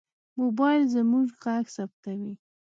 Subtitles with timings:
[0.39, 2.33] موبایل زموږ غږ ثبتوي.